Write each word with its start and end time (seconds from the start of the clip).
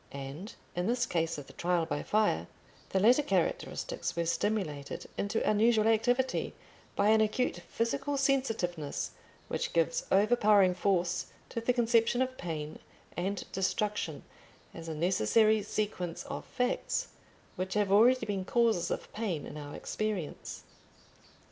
And 0.13 0.55
in 0.75 0.87
this 0.87 1.05
case 1.05 1.37
of 1.37 1.45
the 1.45 1.53
Trial 1.53 1.85
by 1.85 2.01
Fire, 2.01 2.47
the 2.89 2.99
latter 2.99 3.21
characteristics 3.21 4.15
were 4.15 4.25
stimulated 4.25 5.05
into 5.15 5.47
unusual 5.47 5.87
activity 5.87 6.55
by 6.95 7.09
an 7.09 7.21
acute 7.21 7.57
physical 7.69 8.17
sensitiveness 8.17 9.11
which 9.47 9.73
gives 9.73 10.07
overpowering 10.11 10.73
force 10.73 11.27
to 11.49 11.61
the 11.61 11.71
conception 11.71 12.23
of 12.23 12.35
pain 12.39 12.79
and 13.15 13.43
destruction 13.51 14.23
as 14.73 14.87
a 14.87 14.95
necessary 14.95 15.61
sequence 15.61 16.23
of 16.23 16.45
facts 16.45 17.09
which 17.55 17.75
have 17.75 17.91
already 17.91 18.25
been 18.25 18.43
causes 18.43 18.89
of 18.89 19.13
pain 19.13 19.45
in 19.45 19.55
our 19.55 19.75
experience. 19.75 20.63